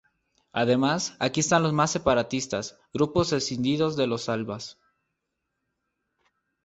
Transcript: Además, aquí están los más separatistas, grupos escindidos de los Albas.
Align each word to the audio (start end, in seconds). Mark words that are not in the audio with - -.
Además, 0.51 1.15
aquí 1.19 1.41
están 1.41 1.61
los 1.61 1.73
más 1.73 1.91
separatistas, 1.91 2.79
grupos 2.91 3.33
escindidos 3.33 3.95
de 3.95 4.07
los 4.07 4.29
Albas. 4.29 4.79